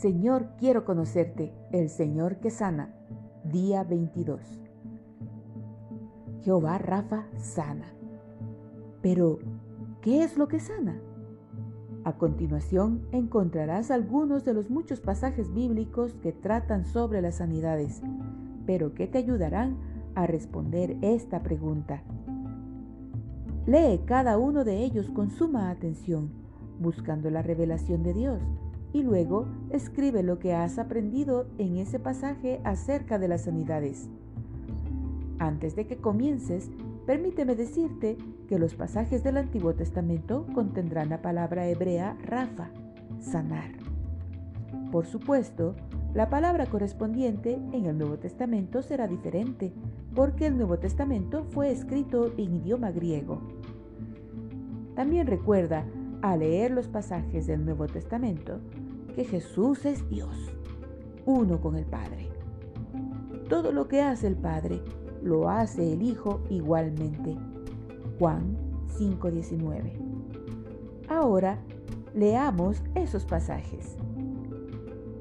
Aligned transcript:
Señor, 0.00 0.50
quiero 0.58 0.84
conocerte, 0.84 1.52
el 1.72 1.88
Señor 1.88 2.36
que 2.36 2.50
sana. 2.50 2.94
Día 3.42 3.82
22. 3.82 4.40
Jehová 6.42 6.78
Rafa 6.78 7.26
sana. 7.36 7.92
Pero, 9.02 9.40
¿qué 10.00 10.22
es 10.22 10.38
lo 10.38 10.46
que 10.46 10.60
sana? 10.60 11.00
A 12.04 12.12
continuación 12.12 13.08
encontrarás 13.10 13.90
algunos 13.90 14.44
de 14.44 14.54
los 14.54 14.70
muchos 14.70 15.00
pasajes 15.00 15.52
bíblicos 15.52 16.14
que 16.22 16.30
tratan 16.30 16.84
sobre 16.84 17.20
las 17.20 17.38
sanidades, 17.38 18.00
pero 18.66 18.94
que 18.94 19.08
te 19.08 19.18
ayudarán 19.18 19.78
a 20.14 20.28
responder 20.28 20.96
esta 21.02 21.42
pregunta. 21.42 22.04
Lee 23.66 24.02
cada 24.06 24.38
uno 24.38 24.62
de 24.62 24.78
ellos 24.84 25.10
con 25.10 25.32
suma 25.32 25.70
atención, 25.70 26.30
buscando 26.78 27.30
la 27.30 27.42
revelación 27.42 28.04
de 28.04 28.14
Dios, 28.14 28.40
y 28.92 29.02
luego 29.02 29.46
escribe 29.70 30.22
lo 30.22 30.38
que 30.38 30.54
has 30.54 30.78
aprendido 30.78 31.46
en 31.58 31.76
ese 31.76 31.98
pasaje 31.98 32.60
acerca 32.64 33.18
de 33.18 33.28
las 33.28 33.42
sanidades. 33.42 34.08
Antes 35.38 35.76
de 35.76 35.86
que 35.86 35.98
comiences, 35.98 36.70
permíteme 37.06 37.54
decirte 37.54 38.16
que 38.48 38.58
los 38.58 38.74
pasajes 38.74 39.22
del 39.22 39.36
Antiguo 39.36 39.74
Testamento 39.74 40.46
contendrán 40.54 41.10
la 41.10 41.22
palabra 41.22 41.68
hebrea 41.68 42.16
Rafa, 42.24 42.70
sanar. 43.20 43.70
Por 44.90 45.06
supuesto, 45.06 45.74
la 46.14 46.30
palabra 46.30 46.66
correspondiente 46.66 47.54
en 47.72 47.86
el 47.86 47.98
Nuevo 47.98 48.18
Testamento 48.18 48.82
será 48.82 49.06
diferente, 49.06 49.72
porque 50.14 50.46
el 50.46 50.56
Nuevo 50.56 50.78
Testamento 50.78 51.44
fue 51.44 51.70
escrito 51.70 52.32
en 52.38 52.54
idioma 52.56 52.90
griego. 52.90 53.40
También 54.96 55.26
recuerda, 55.26 55.84
al 56.22 56.40
leer 56.40 56.72
los 56.72 56.88
pasajes 56.88 57.46
del 57.46 57.64
Nuevo 57.64 57.86
Testamento, 57.86 58.58
que 59.14 59.24
Jesús 59.24 59.84
es 59.84 60.08
Dios, 60.08 60.52
uno 61.26 61.60
con 61.60 61.76
el 61.76 61.84
Padre. 61.84 62.28
Todo 63.48 63.72
lo 63.72 63.88
que 63.88 64.02
hace 64.02 64.26
el 64.26 64.36
Padre, 64.36 64.82
lo 65.22 65.48
hace 65.48 65.92
el 65.92 66.02
Hijo 66.02 66.40
igualmente. 66.50 67.36
Juan 68.18 68.56
5:19. 68.98 69.92
Ahora 71.08 71.58
leamos 72.14 72.82
esos 72.94 73.24
pasajes. 73.24 73.96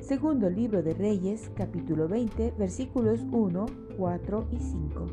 Segundo 0.00 0.48
libro 0.48 0.82
de 0.82 0.94
Reyes, 0.94 1.50
capítulo 1.54 2.08
20, 2.08 2.54
versículos 2.58 3.26
1, 3.32 3.66
4 3.96 4.46
y 4.52 4.58
5. 4.58 5.06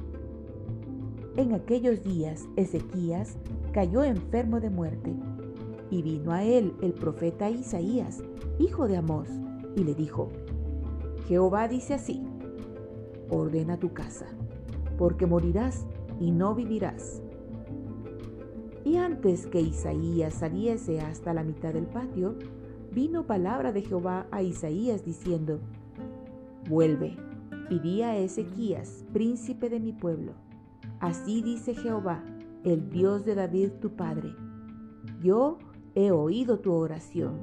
En 1.35 1.53
aquellos 1.53 2.03
días 2.03 2.47
Ezequías 2.55 3.37
cayó 3.71 4.03
enfermo 4.03 4.59
de 4.59 4.69
muerte, 4.69 5.15
y 5.94 6.02
vino 6.02 6.31
a 6.31 6.44
él 6.44 6.73
el 6.81 6.94
profeta 6.94 7.52
Isaías, 7.52 8.23
hijo 8.58 8.88
de 8.88 8.97
Amós, 8.97 9.30
y 9.75 9.83
le 9.83 9.94
dijo, 9.94 10.30
Jehová 11.27 11.67
dice 11.67 11.94
así, 11.94 12.25
ordena 13.30 13.77
tu 13.77 13.94
casa, 13.94 14.25
porque 14.97 15.27
morirás 15.27 15.86
y 16.19 16.31
no 16.31 16.55
vivirás. 16.55 17.21
Y 18.83 18.97
antes 18.97 19.45
que 19.45 19.61
Isaías 19.61 20.33
saliese 20.33 20.99
hasta 20.99 21.31
la 21.33 21.44
mitad 21.44 21.73
del 21.73 21.86
patio, 21.86 22.36
vino 22.91 23.27
palabra 23.27 23.71
de 23.71 23.83
Jehová 23.83 24.25
a 24.31 24.41
Isaías 24.41 25.05
diciendo, 25.05 25.59
Vuelve 26.67 27.16
y 27.69 27.80
di 27.80 28.02
a 28.02 28.17
Ezequías, 28.17 29.05
príncipe 29.14 29.69
de 29.69 29.80
mi 29.80 29.94
pueblo. 29.94 30.33
Así 30.99 31.44
dice 31.44 31.75
Jehová, 31.75 32.23
el 32.64 32.89
Dios 32.89 33.25
de 33.25 33.36
David 33.36 33.73
tu 33.80 33.95
padre. 33.95 34.36
Yo 35.21 35.59
he 35.95 36.11
oído 36.11 36.59
tu 36.59 36.73
oración 36.73 37.41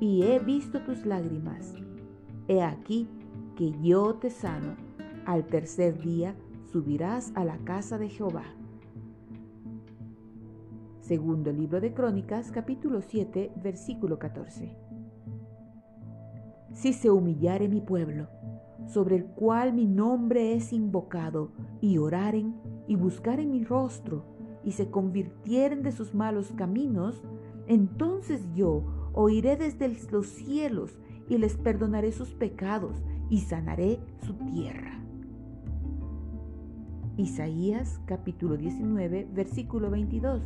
y 0.00 0.22
he 0.22 0.38
visto 0.38 0.82
tus 0.82 1.04
lágrimas. 1.06 1.74
He 2.48 2.62
aquí 2.62 3.08
que 3.56 3.72
yo 3.80 4.14
te 4.14 4.30
sano. 4.30 4.76
Al 5.24 5.46
tercer 5.46 6.00
día 6.00 6.34
subirás 6.72 7.32
a 7.36 7.44
la 7.44 7.58
casa 7.58 7.98
de 7.98 8.08
Jehová. 8.08 8.44
Segundo 11.00 11.52
libro 11.52 11.80
de 11.80 11.92
Crónicas, 11.92 12.50
capítulo 12.50 13.02
7, 13.02 13.52
versículo 13.62 14.18
14. 14.18 14.76
Si 16.72 16.92
se 16.92 17.10
humillare 17.10 17.68
mi 17.68 17.80
pueblo, 17.80 18.28
sobre 18.86 19.16
el 19.16 19.26
cual 19.26 19.74
mi 19.74 19.86
nombre 19.86 20.54
es 20.54 20.72
invocado, 20.72 21.52
y 21.80 21.98
oraren 21.98 22.54
y 22.88 22.96
buscaren 22.96 23.52
mi 23.52 23.64
rostro, 23.64 24.24
y 24.64 24.72
se 24.72 24.90
convirtieren 24.90 25.82
de 25.82 25.92
sus 25.92 26.14
malos 26.14 26.52
caminos, 26.56 27.22
entonces 27.66 28.42
yo 28.54 29.10
oiré 29.12 29.56
desde 29.56 29.88
los 30.10 30.26
cielos 30.26 30.98
y 31.28 31.38
les 31.38 31.56
perdonaré 31.56 32.12
sus 32.12 32.34
pecados 32.34 33.02
y 33.30 33.40
sanaré 33.40 34.00
su 34.24 34.34
tierra. 34.34 34.98
Isaías 37.16 38.00
capítulo 38.06 38.56
19 38.56 39.28
versículo 39.32 39.90
22 39.90 40.42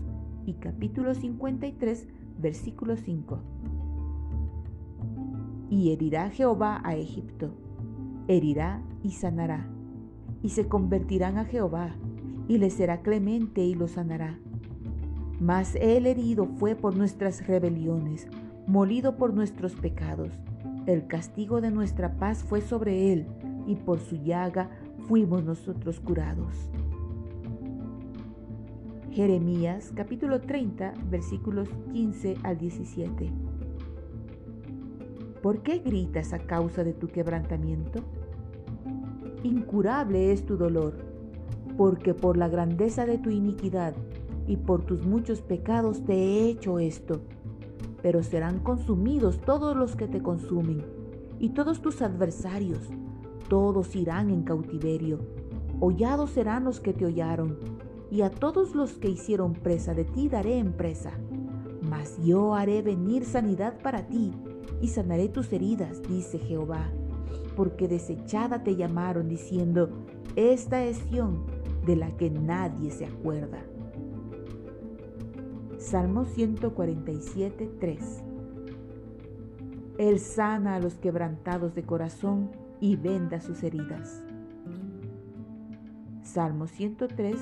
y 0.47 0.55
capítulo 0.55 1.13
53, 1.13 2.09
versículo 2.39 2.97
5. 2.97 3.41
Y 5.69 5.91
herirá 5.91 6.31
Jehová 6.31 6.81
a 6.85 6.95
Egipto, 6.95 7.51
herirá 8.29 8.81
y 9.03 9.11
sanará, 9.11 9.69
y 10.43 10.51
se 10.51 10.69
convertirán 10.69 11.37
a 11.39 11.45
Jehová, 11.45 11.97
y 12.49 12.59
le 12.59 12.71
será 12.71 13.01
clemente 13.03 13.63
y 13.65 13.75
lo 13.75 13.89
sanará. 13.89 14.39
Mas 15.41 15.75
él 15.77 16.07
herido 16.07 16.47
fue 16.47 16.75
por 16.75 16.97
nuestras 16.97 17.47
rebeliones, 17.47 18.27
molido 18.67 19.17
por 19.17 19.35
nuestros 19.35 19.75
pecados. 19.75 20.33
El 20.87 21.07
castigo 21.07 21.61
de 21.61 21.71
nuestra 21.71 22.17
paz 22.19 22.45
fue 22.45 22.61
sobre 22.61 23.13
él, 23.13 23.27
y 23.67 23.75
por 23.75 23.99
su 23.99 24.17
llaga 24.17 24.71
fuimos 25.09 25.45
nosotros 25.45 26.01
curados. 26.01 26.71
Jeremías 29.11 29.93
capítulo 29.95 30.43
30 30.43 30.93
versículos 31.11 31.71
15 31.93 32.37
al 32.43 32.59
17. 32.59 33.33
¿Por 35.43 35.63
qué 35.63 35.79
gritas 35.79 36.33
a 36.33 36.39
causa 36.39 36.85
de 36.85 36.93
tu 36.93 37.09
quebrantamiento? 37.09 38.01
Incurable 39.43 40.33
es 40.33 40.45
tu 40.45 40.57
dolor, 40.57 41.06
porque 41.77 42.15
por 42.15 42.37
la 42.37 42.49
grandeza 42.49 43.07
de 43.07 43.19
tu 43.19 43.31
iniquidad 43.31 43.95
y 44.47 44.57
por 44.57 44.83
tus 44.83 45.05
muchos 45.05 45.41
pecados 45.41 46.05
te 46.05 46.15
he 46.15 46.49
hecho 46.49 46.79
esto. 46.79 47.21
Pero 48.03 48.23
serán 48.23 48.61
consumidos 48.61 49.41
todos 49.41 49.77
los 49.77 49.97
que 49.97 50.07
te 50.07 50.23
consumen, 50.23 50.85
y 51.39 51.51
todos 51.51 51.83
tus 51.83 52.03
adversarios, 52.03 52.81
todos 53.49 53.95
irán 53.95 54.31
en 54.31 54.43
cautiverio. 54.43 55.19
Hollados 55.81 56.31
serán 56.31 56.65
los 56.65 56.81
que 56.81 56.93
te 56.93 57.05
hollaron 57.05 57.59
y 58.11 58.23
a 58.23 58.31
todos 58.31 58.75
los 58.75 58.93
que 58.93 59.09
hicieron 59.09 59.53
presa 59.53 59.93
de 59.93 60.05
ti 60.05 60.29
daré 60.29 60.59
en 60.59 60.73
presa. 60.73 61.13
Mas 61.91 62.19
yo 62.25 62.55
haré 62.55 62.83
venir 62.83 63.25
sanidad 63.25 63.79
para 63.83 64.07
ti 64.07 64.33
y 64.81 64.89
sanaré 64.89 65.29
tus 65.29 65.53
heridas, 65.53 66.03
dice 66.09 66.39
Jehová, 66.39 66.89
porque 67.57 67.89
desechada 67.89 68.63
te 68.63 68.77
llamaron 68.77 69.29
diciendo, 69.29 69.91
esta 70.35 70.85
es 70.85 70.97
Sión 71.11 71.56
de 71.87 71.97
la 71.97 72.17
que 72.17 72.31
nadie 72.31 72.91
se 72.91 73.07
acuerda. 73.07 73.65
Salmo 75.79 76.25
147, 76.25 77.71
3. 77.81 78.23
Él 79.99 80.19
sana 80.19 80.75
a 80.75 80.81
los 80.81 80.95
quebrantados 80.95 81.75
de 81.75 81.85
corazón 81.85 82.51
y 82.81 82.97
venda 82.97 83.41
sus 83.41 83.63
heridas. 83.63 84.25
Salmo 86.23 86.67
103, 86.67 87.37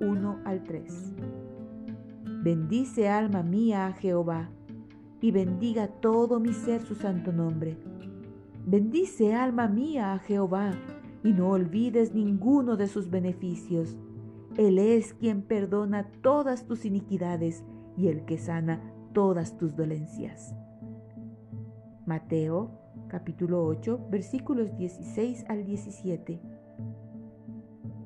1 0.00 0.40
al 0.44 0.64
3. 0.64 1.12
Bendice 2.42 3.08
alma 3.08 3.42
mía 3.42 3.86
a 3.86 3.92
Jehová, 3.92 4.50
y 5.20 5.30
bendiga 5.30 5.88
todo 5.88 6.40
mi 6.40 6.52
ser 6.52 6.82
su 6.82 6.94
santo 6.94 7.32
nombre. 7.32 7.78
Bendice 8.66 9.34
alma 9.34 9.68
mía 9.68 10.14
a 10.14 10.18
Jehová, 10.18 10.72
y 11.24 11.32
no 11.32 11.50
olvides 11.50 12.14
ninguno 12.14 12.76
de 12.76 12.86
sus 12.86 13.10
beneficios. 13.10 13.98
Él 14.56 14.78
es 14.78 15.14
quien 15.14 15.42
perdona 15.42 16.08
todas 16.22 16.66
tus 16.66 16.84
iniquidades 16.84 17.64
y 17.96 18.06
el 18.06 18.24
que 18.24 18.38
sana 18.38 18.80
todas 19.12 19.58
tus 19.58 19.74
dolencias. 19.74 20.54
Mateo 22.06 22.70
capítulo 23.08 23.64
8 23.64 24.06
versículos 24.08 24.76
16 24.76 25.46
al 25.48 25.64
17. 25.64 26.40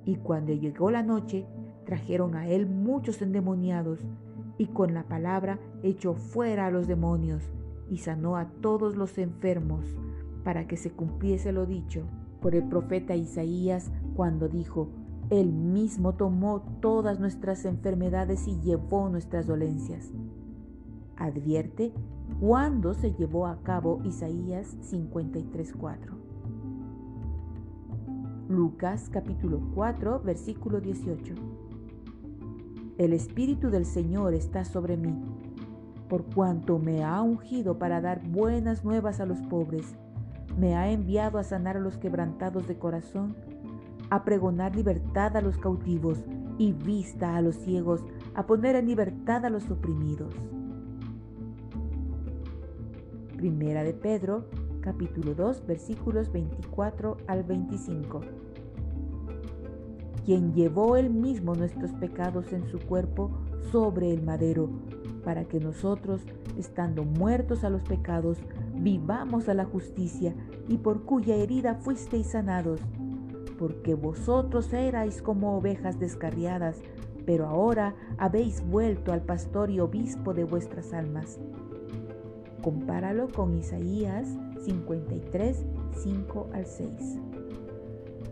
Y 0.07 0.17
cuando 0.17 0.55
llegó 0.55 0.91
la 0.91 1.03
noche, 1.03 1.47
Trajeron 1.89 2.35
a 2.35 2.47
él 2.47 2.67
muchos 2.67 3.23
endemoniados 3.23 4.07
y 4.59 4.67
con 4.67 4.93
la 4.93 5.05
palabra 5.05 5.59
echó 5.83 6.13
fuera 6.13 6.67
a 6.67 6.71
los 6.71 6.87
demonios 6.87 7.51
y 7.89 7.97
sanó 7.97 8.37
a 8.37 8.51
todos 8.61 8.95
los 8.95 9.17
enfermos 9.17 9.87
para 10.45 10.67
que 10.67 10.77
se 10.77 10.91
cumpliese 10.91 11.51
lo 11.51 11.65
dicho 11.65 12.03
por 12.41 12.55
el 12.55 12.65
profeta 12.65 13.17
Isaías 13.17 13.91
cuando 14.15 14.49
dijo, 14.49 14.89
Él 15.31 15.53
mismo 15.53 16.15
tomó 16.15 16.63
todas 16.81 17.21
nuestras 17.21 17.65
enfermedades 17.65 18.47
y 18.49 18.61
llevó 18.61 19.09
nuestras 19.09 19.47
dolencias. 19.47 20.13
advierte 21.17 21.93
cuándo 22.41 22.95
se 22.95 23.13
llevó 23.13 23.47
a 23.47 23.61
cabo 23.63 24.01
Isaías 24.05 24.77
53.4. 24.91 26.29
Lucas 28.49 29.11
capítulo 29.11 29.61
4 29.75 30.21
versículo 30.21 30.81
18. 30.81 31.35
El 32.97 33.13
Espíritu 33.13 33.71
del 33.71 33.85
Señor 33.85 34.35
está 34.35 34.65
sobre 34.65 34.97
mí, 34.97 35.15
por 36.09 36.25
cuanto 36.35 36.79
me 36.79 37.05
ha 37.05 37.21
ungido 37.21 37.79
para 37.79 38.01
dar 38.01 38.27
buenas 38.27 38.85
nuevas 38.85 39.21
a 39.21 39.27
los 39.27 39.41
pobres, 39.43 39.97
me 40.59 40.75
ha 40.75 40.91
enviado 40.91 41.39
a 41.39 41.45
sanar 41.45 41.77
a 41.77 41.81
los 41.81 41.97
quebrantados 41.97 42.67
de 42.67 42.77
corazón, 42.77 43.37
a 44.11 44.25
pregonar 44.25 44.75
libertad 44.75 45.37
a 45.37 45.41
los 45.41 45.57
cautivos 45.57 46.19
y 46.59 46.73
vista 46.73 47.37
a 47.37 47.43
los 47.43 47.55
ciegos, 47.57 48.05
a 48.35 48.47
poner 48.47 48.75
en 48.75 48.87
libertad 48.87 49.45
a 49.45 49.51
los 49.51 49.71
oprimidos. 49.71 50.35
Primera 53.37 53.85
de 53.85 53.93
Pedro, 53.93 54.47
capítulo 54.81 55.35
2, 55.35 55.65
versículos 55.65 56.33
24 56.33 57.19
al 57.29 57.45
25. 57.45 58.21
Quien 60.25 60.53
llevó 60.55 60.97
él 60.97 61.11
mismo 61.11 61.55
nuestros 61.55 61.93
pecados 61.93 62.53
en 62.53 62.67
su 62.67 62.81
cuerpo 62.81 63.31
sobre 63.71 64.13
el 64.13 64.23
madero, 64.23 64.69
para 65.25 65.45
que 65.45 65.61
nosotros, 65.61 66.23
estando 66.59 67.05
muertos 67.05 67.63
a 67.63 67.71
los 67.71 67.83
pecados, 67.83 68.39
vivamos 68.81 69.49
a 69.49 69.55
la 69.55 69.65
justicia, 69.65 70.35
y 70.69 70.79
por 70.79 71.05
cuya 71.05 71.37
herida 71.37 71.75
fuisteis 71.77 72.29
sanados, 72.29 72.81
porque 73.59 73.95
vosotros 73.95 74.73
erais 74.73 75.23
como 75.23 75.57
ovejas 75.57 75.99
descarriadas, 75.99 76.81
pero 77.27 77.47
ahora 77.47 77.95
habéis 78.17 78.67
vuelto 78.67 79.13
al 79.13 79.23
pastor 79.23 79.71
y 79.71 79.81
obispo 79.81 80.33
de 80.33 80.45
vuestras 80.45 80.93
almas. 80.93 81.39
Compáralo 82.63 83.29
con 83.29 83.55
Isaías 83.55 84.29
53, 84.65 85.65
5 85.93 86.51
al 86.53 86.67
6. 86.67 87.19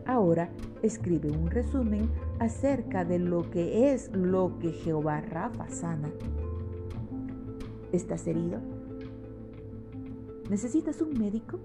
Ahora 0.06 0.50
escribe 0.82 1.30
un 1.30 1.50
resumen 1.50 2.08
acerca 2.38 3.04
de 3.04 3.18
lo 3.18 3.50
que 3.50 3.92
es 3.92 4.10
lo 4.12 4.58
que 4.58 4.70
Jehová 4.72 5.20
Rafa 5.20 5.68
sana. 5.68 6.10
¿Estás 7.92 8.26
herido? 8.26 8.75
¿Necesitas 10.50 11.00
un 11.00 11.18
médico? 11.18 11.58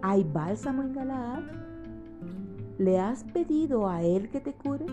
¿Hay 0.00 0.24
bálsamo 0.24 0.82
en 0.82 0.94
Galaad? 0.94 1.42
¿Le 2.78 2.98
has 2.98 3.24
pedido 3.24 3.88
a 3.88 4.02
él 4.02 4.30
que 4.30 4.40
te 4.40 4.54
cure? 4.54 4.86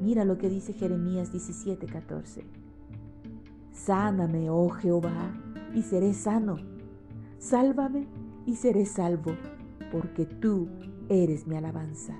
Mira 0.00 0.24
lo 0.24 0.38
que 0.38 0.48
dice 0.48 0.72
Jeremías 0.72 1.32
17:14. 1.32 2.44
Sáname, 3.72 4.50
oh 4.50 4.70
Jehová, 4.70 5.32
y 5.74 5.82
seré 5.82 6.14
sano. 6.14 6.56
Sálvame 7.38 8.06
y 8.44 8.56
seré 8.56 8.86
salvo, 8.86 9.32
porque 9.92 10.26
tú 10.26 10.68
eres 11.08 11.46
mi 11.46 11.56
alabanza. 11.56 12.18